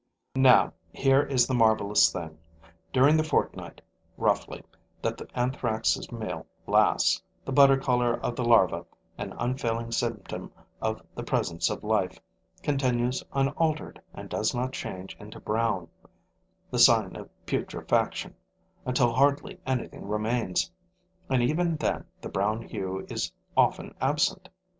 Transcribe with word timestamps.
Now 0.35 0.73
here 0.91 1.21
is 1.21 1.45
the 1.45 1.53
marvelous 1.53 2.11
thing: 2.11 2.39
during 2.91 3.17
the 3.17 3.23
fortnight, 3.23 3.81
roughly, 4.17 4.63
that 5.03 5.15
the 5.15 5.27
Anthrax' 5.39 6.11
meal 6.11 6.47
lasts, 6.65 7.21
the 7.45 7.51
butter 7.51 7.77
color 7.77 8.19
of 8.19 8.35
the 8.35 8.43
larva, 8.43 8.87
an 9.19 9.35
unfailing 9.37 9.91
symptom 9.91 10.51
of 10.81 11.03
the 11.13 11.21
presence 11.21 11.69
of 11.69 11.83
life, 11.83 12.17
continues 12.63 13.23
unaltered 13.33 14.01
and 14.11 14.27
does 14.27 14.55
not 14.55 14.73
change 14.73 15.15
into 15.19 15.39
brown, 15.39 15.87
the 16.71 16.79
sign 16.79 17.15
of 17.15 17.29
putrefaction, 17.45 18.33
until 18.87 19.13
hardly 19.13 19.59
anything 19.67 20.07
remains; 20.07 20.71
and 21.29 21.43
even 21.43 21.75
then 21.75 22.05
the 22.21 22.29
brown 22.29 22.63
hue 22.63 23.05
is 23.07 23.31
often 23.55 23.93
absent. 24.01 24.49